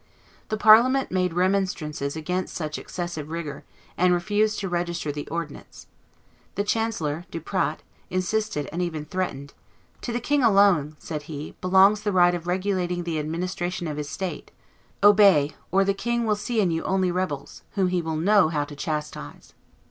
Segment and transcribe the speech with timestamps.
[0.49, 3.63] The Parliament made remonstrances against such excessive rigor,
[3.95, 5.85] and refused to register the ordinance.
[6.55, 9.53] The chancellor, Duprat, insisted, and even threatened.
[10.01, 14.09] "To the king alone," said he, "belongs the right of regulating the administration of his
[14.09, 14.49] state
[15.03, 18.65] obey, or the king will see in you only rebels, whom he will know how
[18.65, 19.53] to chastise."